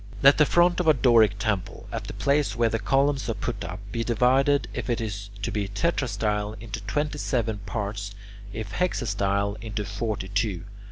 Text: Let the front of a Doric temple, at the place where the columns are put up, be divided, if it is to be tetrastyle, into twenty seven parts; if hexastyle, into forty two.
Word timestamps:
Let 0.23 0.39
the 0.39 0.47
front 0.47 0.79
of 0.79 0.87
a 0.87 0.95
Doric 0.95 1.37
temple, 1.37 1.87
at 1.91 2.05
the 2.05 2.15
place 2.15 2.55
where 2.55 2.69
the 2.69 2.79
columns 2.79 3.29
are 3.29 3.35
put 3.35 3.63
up, 3.63 3.79
be 3.91 4.03
divided, 4.03 4.67
if 4.73 4.89
it 4.89 4.99
is 4.99 5.29
to 5.43 5.51
be 5.51 5.67
tetrastyle, 5.67 6.53
into 6.59 6.81
twenty 6.85 7.19
seven 7.19 7.59
parts; 7.67 8.15
if 8.51 8.71
hexastyle, 8.71 9.57
into 9.63 9.85
forty 9.85 10.29
two. 10.29 10.63